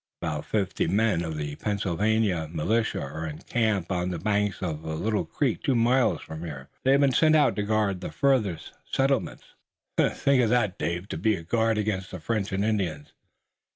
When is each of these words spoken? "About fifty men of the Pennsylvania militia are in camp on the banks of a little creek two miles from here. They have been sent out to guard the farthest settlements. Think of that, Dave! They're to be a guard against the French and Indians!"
"About 0.19 0.45
fifty 0.45 0.87
men 0.87 1.23
of 1.23 1.37
the 1.37 1.57
Pennsylvania 1.57 2.49
militia 2.51 2.99
are 3.01 3.27
in 3.27 3.37
camp 3.37 3.91
on 3.91 4.09
the 4.09 4.17
banks 4.17 4.63
of 4.63 4.83
a 4.83 4.95
little 4.95 5.25
creek 5.25 5.61
two 5.61 5.75
miles 5.75 6.21
from 6.21 6.43
here. 6.43 6.69
They 6.83 6.93
have 6.93 7.01
been 7.01 7.11
sent 7.11 7.35
out 7.35 7.55
to 7.57 7.61
guard 7.61 8.01
the 8.01 8.09
farthest 8.09 8.73
settlements. 8.91 9.53
Think 9.97 10.41
of 10.41 10.49
that, 10.49 10.79
Dave! 10.79 11.01
They're 11.01 11.05
to 11.05 11.17
be 11.19 11.35
a 11.35 11.43
guard 11.43 11.77
against 11.77 12.09
the 12.09 12.19
French 12.19 12.51
and 12.51 12.65
Indians!" 12.65 13.13